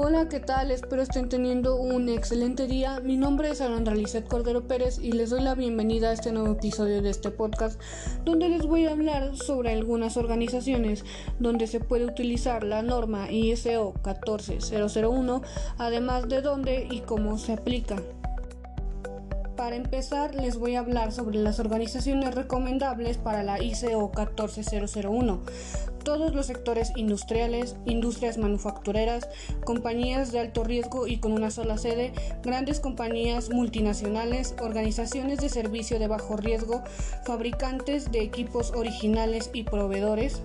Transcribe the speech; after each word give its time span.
Hola, 0.00 0.28
¿qué 0.28 0.38
tal? 0.38 0.70
Espero 0.70 1.02
estén 1.02 1.28
teniendo 1.28 1.74
un 1.74 2.08
excelente 2.08 2.68
día. 2.68 3.00
Mi 3.00 3.16
nombre 3.16 3.50
es 3.50 3.60
Alondra 3.60 3.96
Lizeth 3.96 4.28
Cordero 4.28 4.62
Pérez 4.62 5.00
y 5.02 5.10
les 5.10 5.30
doy 5.30 5.40
la 5.40 5.56
bienvenida 5.56 6.10
a 6.10 6.12
este 6.12 6.30
nuevo 6.30 6.52
episodio 6.52 7.02
de 7.02 7.10
este 7.10 7.32
podcast 7.32 7.80
donde 8.24 8.48
les 8.48 8.64
voy 8.64 8.86
a 8.86 8.92
hablar 8.92 9.36
sobre 9.36 9.72
algunas 9.72 10.16
organizaciones 10.16 11.04
donde 11.40 11.66
se 11.66 11.80
puede 11.80 12.04
utilizar 12.04 12.62
la 12.62 12.80
norma 12.80 13.32
ISO 13.32 13.94
14001, 14.02 15.42
además 15.78 16.28
de 16.28 16.42
dónde 16.42 16.86
y 16.88 17.00
cómo 17.00 17.36
se 17.36 17.54
aplica. 17.54 17.96
Para 19.58 19.74
empezar, 19.74 20.36
les 20.36 20.56
voy 20.56 20.76
a 20.76 20.78
hablar 20.78 21.10
sobre 21.10 21.36
las 21.40 21.58
organizaciones 21.58 22.32
recomendables 22.32 23.18
para 23.18 23.42
la 23.42 23.60
ICO 23.60 24.12
14001. 24.12 25.42
Todos 26.04 26.32
los 26.32 26.46
sectores 26.46 26.92
industriales, 26.94 27.74
industrias 27.84 28.38
manufactureras, 28.38 29.28
compañías 29.64 30.30
de 30.30 30.38
alto 30.38 30.62
riesgo 30.62 31.08
y 31.08 31.18
con 31.18 31.32
una 31.32 31.50
sola 31.50 31.76
sede, 31.76 32.12
grandes 32.44 32.78
compañías 32.78 33.50
multinacionales, 33.50 34.54
organizaciones 34.62 35.40
de 35.40 35.48
servicio 35.48 35.98
de 35.98 36.06
bajo 36.06 36.36
riesgo, 36.36 36.84
fabricantes 37.26 38.12
de 38.12 38.22
equipos 38.22 38.70
originales 38.70 39.50
y 39.52 39.64
proveedores. 39.64 40.40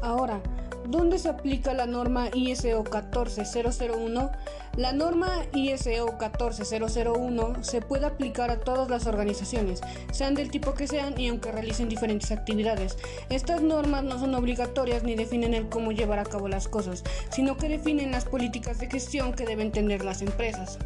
Ahora, 0.00 0.40
¿Dónde 0.88 1.18
se 1.18 1.28
aplica 1.28 1.74
la 1.74 1.84
norma 1.84 2.30
ISO 2.32 2.82
14001? 2.82 4.30
La 4.78 4.92
norma 4.92 5.42
ISO 5.54 6.16
14001 6.18 7.64
se 7.64 7.80
puede 7.80 8.06
aplicar 8.06 8.52
a 8.52 8.60
todas 8.60 8.88
las 8.88 9.08
organizaciones, 9.08 9.80
sean 10.12 10.36
del 10.36 10.52
tipo 10.52 10.74
que 10.74 10.86
sean 10.86 11.18
y 11.20 11.26
aunque 11.26 11.50
realicen 11.50 11.88
diferentes 11.88 12.30
actividades. 12.30 12.96
Estas 13.28 13.60
normas 13.60 14.04
no 14.04 14.20
son 14.20 14.36
obligatorias 14.36 15.02
ni 15.02 15.16
definen 15.16 15.54
el 15.54 15.68
cómo 15.68 15.90
llevar 15.90 16.20
a 16.20 16.24
cabo 16.24 16.46
las 16.46 16.68
cosas, 16.68 17.02
sino 17.30 17.56
que 17.56 17.68
definen 17.68 18.12
las 18.12 18.24
políticas 18.24 18.78
de 18.78 18.88
gestión 18.88 19.32
que 19.32 19.46
deben 19.46 19.72
tener 19.72 20.04
las 20.04 20.22
empresas. 20.22 20.78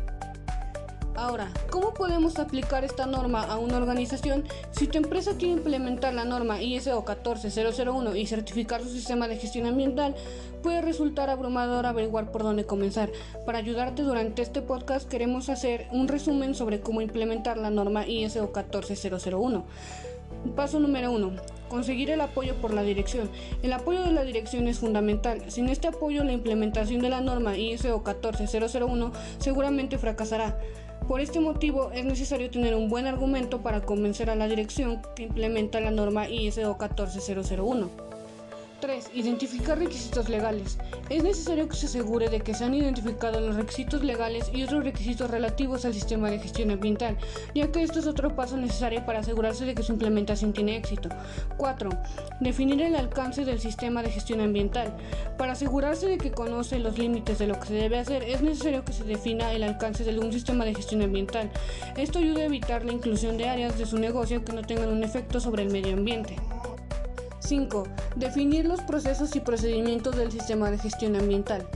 Ahora, 1.15 1.53
¿cómo 1.71 1.93
podemos 1.93 2.39
aplicar 2.39 2.85
esta 2.85 3.05
norma 3.05 3.43
a 3.43 3.59
una 3.59 3.77
organización 3.77 4.45
si 4.71 4.87
tu 4.87 4.97
empresa 4.97 5.33
quiere 5.37 5.53
implementar 5.55 6.15
la 6.15 6.25
norma 6.25 6.63
ISO 6.63 7.05
14001 7.05 8.17
y 8.17 8.27
certificar 8.27 8.83
su 8.83 8.89
sistema 8.89 9.29
de 9.29 9.37
gestión 9.37 9.67
ambiental? 9.67 10.15
Puede 10.63 10.81
resultar 10.81 11.29
abrumador 11.29 11.85
averiguar 11.85 12.33
por 12.33 12.43
dónde 12.43 12.65
comenzar. 12.65 13.11
Para 13.45 13.59
ayudarte 13.59 14.03
durante 14.03 14.41
este 14.41 14.63
podcast 14.63 15.07
queremos 15.07 15.51
hacer 15.51 15.87
un 15.93 16.09
resumen 16.09 16.55
sobre 16.55 16.81
cómo 16.81 17.03
implementar 17.03 17.59
la 17.59 17.69
norma 17.69 18.07
ISO 18.07 18.51
14001. 18.51 19.65
Paso 20.57 20.81
número 20.81 21.13
1. 21.13 21.31
Conseguir 21.69 22.11
el 22.11 22.21
apoyo 22.21 22.55
por 22.57 22.75
la 22.75 22.83
dirección. 22.83 23.31
El 23.63 23.73
apoyo 23.73 24.03
de 24.03 24.13
la 24.13 24.25
dirección 24.25 24.67
es 24.67 24.79
fundamental. 24.79 25.51
Sin 25.51 25.69
este 25.69 25.89
apoyo, 25.89 26.25
la 26.25 26.33
implementación 26.33 27.01
de 27.01 27.09
la 27.11 27.21
norma 27.21 27.57
ISO 27.57 28.03
14001 28.03 29.13
seguramente 29.39 29.99
fracasará. 29.99 30.59
Por 31.13 31.21
este 31.21 31.41
motivo 31.41 31.93
es 31.93 32.07
necesario 32.07 32.49
tener 32.49 32.75
un 32.75 32.89
buen 32.89 33.07
argumento 33.07 33.61
para 33.61 33.83
convencer 33.83 34.31
a 34.31 34.35
la 34.35 34.49
dirección 34.49 35.03
que 35.15 35.25
implementa 35.25 35.79
la 35.79 35.91
norma 35.91 36.27
ISO 36.27 36.79
14001. 36.79 38.12
3. 38.83 39.11
Identificar 39.15 39.79
requisitos 39.79 40.29
legales. 40.29 40.77
Es 41.09 41.23
necesario 41.23 41.69
que 41.69 41.77
se 41.77 41.87
asegure 41.87 42.29
de 42.29 42.41
que 42.41 42.53
se 42.53 42.65
han 42.65 42.75
identificado 42.75 43.41
los 43.41 43.55
requisitos 43.55 44.03
legales 44.03 44.51
y 44.53 44.65
otros 44.65 44.83
requisitos 44.83 45.31
relativos 45.31 45.85
al 45.85 45.95
sistema 45.95 46.29
de 46.31 46.41
gestión 46.41 46.73
ambiental, 46.73 47.17
ya 47.55 47.71
que 47.71 47.85
esto 47.85 48.01
es 48.01 48.09
otro 48.09 48.35
paso 48.35 48.57
necesario 48.57 49.07
para 49.07 49.21
asegurarse 49.21 49.65
de 49.65 49.77
que 49.77 49.85
su 49.85 49.93
implementación 49.93 50.53
tiene 50.53 50.77
éxito. 50.77 51.09
4. 51.59 51.91
Definir 52.41 52.83
el 52.83 52.97
alcance 52.97 53.45
del 53.45 53.61
sistema 53.61 54.03
de 54.03 54.11
gestión 54.11 54.41
ambiental. 54.41 54.93
Para 55.39 55.53
asegurarse 55.53 56.09
de 56.09 56.19
que 56.19 56.33
conoce 56.33 56.81
los 56.81 56.99
límites 56.99 57.39
de 57.39 57.47
lo 57.47 57.61
que 57.61 57.69
se 57.69 57.75
debe 57.75 58.01
hacer, 58.01 58.25
es 58.25 58.43
necesario 58.43 58.85
que 58.85 58.93
se 58.93 59.05
defina 59.05 59.53
el 59.53 59.63
alcance 59.63 60.03
de 60.03 60.19
un 60.19 60.33
sistema 60.33 60.65
de 60.65 60.75
gestión 60.75 61.03
ambiental. 61.03 61.53
Esto 61.97 62.19
ayuda 62.19 62.41
a 62.41 62.47
evitar 62.47 62.85
la 62.85 62.93
inclusión 62.93 63.37
de 63.37 63.49
áreas 63.49 63.79
de 63.79 63.87
su 63.87 63.97
negocio 63.97 64.45
que 64.45 64.53
no 64.53 64.63
tengan 64.63 64.89
un 64.89 65.05
efecto 65.05 65.39
sobre 65.39 65.63
el 65.63 65.71
medio 65.71 65.93
ambiente. 65.93 66.35
5. 67.43 67.85
Definir 68.17 68.67
los 68.67 68.81
procesos 68.83 69.35
y 69.37 69.41
procedimientos 69.41 70.17
del 70.17 70.31
sistema 70.31 70.71
de 70.71 70.79
gestión 70.79 71.17
ambiental. 71.17 71.67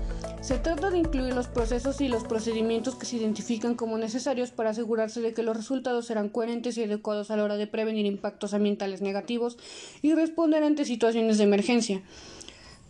Se 0.40 0.58
trata 0.58 0.90
de 0.90 0.98
incluir 0.98 1.34
los 1.34 1.48
procesos 1.48 2.00
y 2.00 2.08
los 2.08 2.22
procedimientos 2.22 2.94
que 2.94 3.06
se 3.06 3.16
identifican 3.16 3.74
como 3.74 3.98
necesarios 3.98 4.52
para 4.52 4.70
asegurarse 4.70 5.20
de 5.20 5.34
que 5.34 5.42
los 5.42 5.56
resultados 5.56 6.06
serán 6.06 6.28
coherentes 6.28 6.78
y 6.78 6.84
adecuados 6.84 7.30
a 7.30 7.36
la 7.36 7.42
hora 7.42 7.56
de 7.56 7.66
prevenir 7.66 8.06
impactos 8.06 8.54
ambientales 8.54 9.00
negativos 9.00 9.58
y 10.02 10.14
responder 10.14 10.62
ante 10.62 10.84
situaciones 10.84 11.38
de 11.38 11.44
emergencia. 11.44 12.02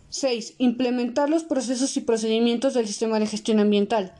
6. 0.09 0.55
Implementar 0.59 1.29
los 1.29 1.43
procesos 1.43 1.97
y 1.97 2.01
procedimientos 2.01 2.75
del 2.75 2.87
sistema 2.87 3.19
de 3.19 3.27
gestión 3.27 3.59
ambiental. 3.59 4.13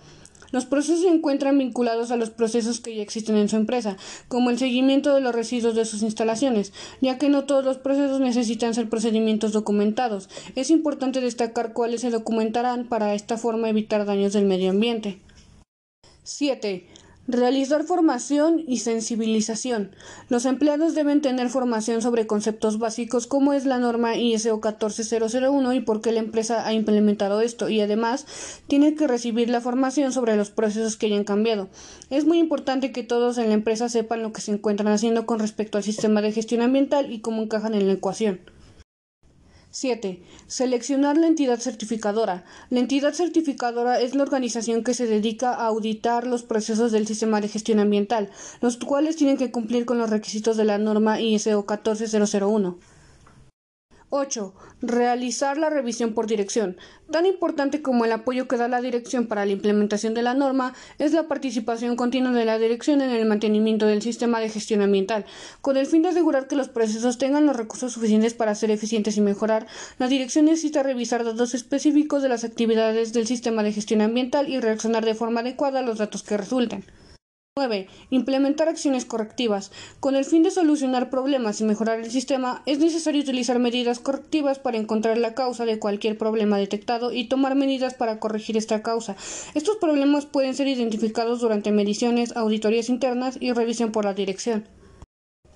Los 0.51 0.65
procesos 0.65 1.01
se 1.01 1.09
encuentran 1.09 1.57
vinculados 1.57 2.11
a 2.11 2.17
los 2.17 2.29
procesos 2.29 2.79
que 2.79 2.95
ya 2.95 3.01
existen 3.01 3.37
en 3.37 3.49
su 3.49 3.55
empresa, 3.55 3.97
como 4.27 4.49
el 4.49 4.57
seguimiento 4.57 5.13
de 5.13 5.21
los 5.21 5.35
residuos 5.35 5.75
de 5.75 5.85
sus 5.85 6.03
instalaciones, 6.03 6.73
ya 7.01 7.17
que 7.17 7.29
no 7.29 7.45
todos 7.45 7.65
los 7.65 7.77
procesos 7.77 8.19
necesitan 8.19 8.73
ser 8.73 8.89
procedimientos 8.89 9.51
documentados. 9.51 10.29
Es 10.55 10.69
importante 10.69 11.21
destacar 11.21 11.73
cuáles 11.73 12.01
se 12.01 12.09
documentarán 12.09 12.87
para 12.87 13.13
esta 13.13 13.37
forma 13.37 13.69
evitar 13.69 14.05
daños 14.05 14.33
del 14.33 14.45
medio 14.45 14.71
ambiente. 14.71 15.19
7. 16.23 16.87
Realizar 17.29 17.83
formación 17.83 18.63
y 18.65 18.77
sensibilización. 18.77 19.91
Los 20.29 20.45
empleados 20.45 20.95
deben 20.95 21.19
tener 21.19 21.49
formación 21.49 22.01
sobre 22.01 22.25
conceptos 22.25 22.79
básicos 22.79 23.27
como 23.27 23.51
es 23.51 23.65
la 23.65 23.79
norma 23.79 24.15
ISO 24.15 24.61
14001 24.61 25.73
y 25.73 25.81
por 25.81 25.99
qué 25.99 26.13
la 26.13 26.21
empresa 26.21 26.65
ha 26.65 26.71
implementado 26.71 27.41
esto 27.41 27.67
y 27.67 27.81
además 27.81 28.25
tiene 28.67 28.95
que 28.95 29.07
recibir 29.07 29.49
la 29.49 29.59
formación 29.59 30.13
sobre 30.13 30.37
los 30.37 30.51
procesos 30.51 30.95
que 30.95 31.07
hayan 31.07 31.25
cambiado. 31.25 31.67
Es 32.09 32.23
muy 32.23 32.39
importante 32.39 32.93
que 32.93 33.03
todos 33.03 33.37
en 33.39 33.49
la 33.49 33.55
empresa 33.55 33.89
sepan 33.89 34.23
lo 34.23 34.31
que 34.31 34.39
se 34.39 34.53
encuentran 34.53 34.93
haciendo 34.93 35.25
con 35.25 35.39
respecto 35.39 35.77
al 35.77 35.83
sistema 35.83 36.21
de 36.21 36.31
gestión 36.31 36.61
ambiental 36.61 37.11
y 37.11 37.19
cómo 37.19 37.41
encajan 37.41 37.73
en 37.73 37.87
la 37.87 37.93
ecuación. 37.93 38.39
7. 39.79 40.23
Seleccionar 40.47 41.17
la 41.17 41.27
entidad 41.27 41.59
certificadora. 41.59 42.45
La 42.71 42.79
entidad 42.79 43.13
certificadora 43.13 43.99
es 43.99 44.15
la 44.15 44.23
organización 44.23 44.83
que 44.83 44.95
se 44.95 45.05
dedica 45.05 45.53
a 45.53 45.67
auditar 45.67 46.25
los 46.25 46.41
procesos 46.41 46.91
del 46.91 47.05
sistema 47.05 47.41
de 47.41 47.47
gestión 47.47 47.77
ambiental, 47.77 48.31
los 48.59 48.77
cuales 48.77 49.17
tienen 49.17 49.37
que 49.37 49.51
cumplir 49.51 49.85
con 49.85 49.99
los 49.99 50.09
requisitos 50.09 50.57
de 50.57 50.65
la 50.65 50.79
norma 50.79 51.21
ISO 51.21 51.63
14001. 51.67 52.75
8. 54.09 54.53
Realizar 54.81 55.57
la 55.57 55.69
revisión 55.69 56.13
por 56.13 56.27
dirección. 56.27 56.77
Tan 57.11 57.25
importante 57.25 57.81
como 57.81 58.05
el 58.05 58.13
apoyo 58.13 58.47
que 58.47 58.55
da 58.55 58.69
la 58.69 58.79
dirección 58.79 59.27
para 59.27 59.45
la 59.45 59.51
implementación 59.51 60.13
de 60.13 60.21
la 60.21 60.33
norma 60.33 60.73
es 60.97 61.11
la 61.11 61.27
participación 61.27 61.97
continua 61.97 62.31
de 62.31 62.45
la 62.45 62.57
dirección 62.57 63.01
en 63.01 63.09
el 63.09 63.25
mantenimiento 63.25 63.85
del 63.85 64.01
sistema 64.01 64.39
de 64.39 64.49
gestión 64.49 64.81
ambiental. 64.81 65.25
Con 65.59 65.75
el 65.75 65.87
fin 65.87 66.03
de 66.03 66.09
asegurar 66.09 66.47
que 66.47 66.55
los 66.55 66.69
procesos 66.69 67.17
tengan 67.17 67.45
los 67.45 67.57
recursos 67.57 67.93
suficientes 67.93 68.33
para 68.33 68.55
ser 68.55 68.71
eficientes 68.71 69.17
y 69.17 69.21
mejorar, 69.21 69.67
la 69.99 70.07
dirección 70.07 70.45
necesita 70.45 70.83
revisar 70.83 71.25
datos 71.25 71.53
específicos 71.53 72.23
de 72.23 72.29
las 72.29 72.45
actividades 72.45 73.11
del 73.11 73.27
sistema 73.27 73.61
de 73.61 73.73
gestión 73.73 73.99
ambiental 74.01 74.47
y 74.47 74.59
reaccionar 74.61 75.03
de 75.03 75.15
forma 75.15 75.41
adecuada 75.41 75.79
a 75.79 75.83
los 75.83 75.97
datos 75.97 76.23
que 76.23 76.37
resulten. 76.37 76.85
9. 77.57 77.87
Implementar 78.11 78.69
acciones 78.69 79.03
correctivas. 79.03 79.71
Con 79.99 80.15
el 80.15 80.25
fin 80.25 80.43
de 80.43 80.51
solucionar 80.51 81.09
problemas 81.09 81.59
y 81.59 81.63
mejorar 81.63 81.99
el 81.99 82.11
sistema, 82.11 82.61
es 82.67 82.77
necesario 82.77 83.23
utilizar 83.23 83.57
medidas 83.57 83.97
correctivas 83.99 84.59
para 84.59 84.77
encontrar 84.77 85.17
la 85.17 85.33
causa 85.33 85.65
de 85.65 85.79
cualquier 85.79 86.19
problema 86.19 86.59
detectado 86.59 87.11
y 87.11 87.27
tomar 87.27 87.55
medidas 87.55 87.95
para 87.95 88.19
corregir 88.19 88.57
esta 88.57 88.83
causa. 88.83 89.15
Estos 89.55 89.77
problemas 89.77 90.27
pueden 90.27 90.53
ser 90.53 90.67
identificados 90.67 91.41
durante 91.41 91.71
mediciones, 91.71 92.37
auditorías 92.37 92.89
internas 92.89 93.37
y 93.39 93.51
revisión 93.53 93.91
por 93.91 94.05
la 94.05 94.13
dirección. 94.13 94.67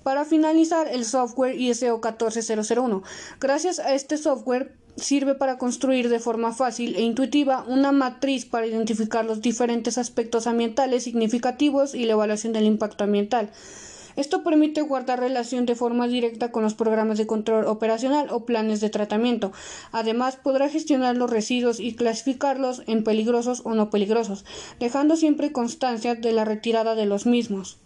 Para 0.02 0.24
finalizar, 0.24 0.88
el 0.88 1.04
software 1.04 1.54
ISO 1.60 2.00
14001. 2.00 3.04
Gracias 3.38 3.78
a 3.78 3.94
este 3.94 4.16
software 4.16 4.76
sirve 4.96 5.34
para 5.34 5.58
construir 5.58 6.08
de 6.08 6.18
forma 6.18 6.52
fácil 6.52 6.96
e 6.96 7.02
intuitiva 7.02 7.64
una 7.66 7.92
matriz 7.92 8.44
para 8.44 8.66
identificar 8.66 9.24
los 9.24 9.40
diferentes 9.40 9.98
aspectos 9.98 10.46
ambientales 10.46 11.04
significativos 11.04 11.94
y 11.94 12.04
la 12.04 12.12
evaluación 12.12 12.52
del 12.52 12.66
impacto 12.66 13.04
ambiental. 13.04 13.50
Esto 14.14 14.42
permite 14.42 14.82
guardar 14.82 15.20
relación 15.20 15.64
de 15.64 15.74
forma 15.74 16.06
directa 16.06 16.52
con 16.52 16.62
los 16.62 16.74
programas 16.74 17.16
de 17.18 17.26
control 17.26 17.66
operacional 17.66 18.28
o 18.30 18.44
planes 18.44 18.80
de 18.80 18.90
tratamiento. 18.90 19.52
Además, 19.90 20.36
podrá 20.36 20.68
gestionar 20.68 21.16
los 21.16 21.30
residuos 21.30 21.80
y 21.80 21.94
clasificarlos 21.94 22.82
en 22.86 23.04
peligrosos 23.04 23.62
o 23.64 23.74
no 23.74 23.88
peligrosos, 23.88 24.44
dejando 24.78 25.16
siempre 25.16 25.52
constancia 25.52 26.14
de 26.14 26.32
la 26.32 26.44
retirada 26.44 26.94
de 26.94 27.06
los 27.06 27.24
mismos. 27.24 27.81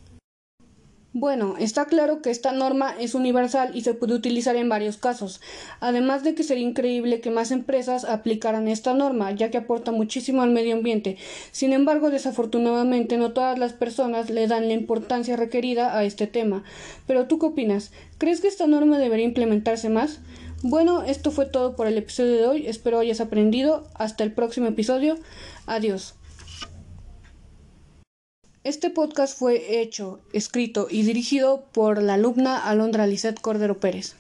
Bueno, 1.19 1.55
está 1.59 1.87
claro 1.87 2.21
que 2.21 2.29
esta 2.29 2.53
norma 2.53 2.95
es 3.01 3.15
universal 3.15 3.71
y 3.73 3.81
se 3.81 3.95
puede 3.95 4.13
utilizar 4.13 4.55
en 4.55 4.69
varios 4.69 4.99
casos, 4.99 5.41
además 5.81 6.23
de 6.25 6.35
que 6.35 6.43
sería 6.43 6.69
increíble 6.69 7.23
que 7.23 7.31
más 7.31 7.53
empresas 7.53 8.05
aplicaran 8.05 8.69
esta 8.69 8.93
norma, 8.93 9.33
ya 9.33 9.51
que 9.51 9.57
aporta 9.57 9.93
muchísimo 9.93 10.43
al 10.43 10.51
medio 10.51 10.75
ambiente. 10.75 11.17
Sin 11.53 11.73
embargo, 11.73 12.11
desafortunadamente 12.11 13.17
no 13.17 13.33
todas 13.33 13.59
las 13.59 13.73
personas 13.73 14.29
le 14.29 14.47
dan 14.47 14.69
la 14.69 14.75
importancia 14.75 15.37
requerida 15.37 15.97
a 15.97 16.05
este 16.05 16.27
tema. 16.27 16.65
Pero 17.07 17.27
tú 17.27 17.39
qué 17.39 17.47
opinas? 17.47 17.93
¿Crees 18.19 18.43
que 18.43 18.49
esta 18.49 18.67
norma 18.67 18.99
debería 18.99 19.25
implementarse 19.25 19.89
más? 19.89 20.21
Bueno, 20.63 21.03
esto 21.03 21.31
fue 21.31 21.47
todo 21.47 21.77
por 21.77 21.87
el 21.87 21.97
episodio 21.97 22.33
de 22.37 22.47
hoy. 22.47 22.67
Espero 22.67 22.99
hayas 22.99 23.23
aprendido. 23.23 23.89
Hasta 23.95 24.23
el 24.23 24.33
próximo 24.33 24.67
episodio. 24.67 25.17
Adiós. 25.65 26.16
Este 28.67 28.91
podcast 28.91 29.39
fue 29.39 29.81
hecho, 29.81 30.19
escrito 30.33 30.89
y 30.91 31.05
dirigido 31.05 31.67
por 31.71 32.03
la 32.03 32.15
alumna 32.15 32.59
Alondra 32.59 33.07
Lizeth 33.07 33.41
Cordero 33.41 33.79
Pérez. 33.79 34.17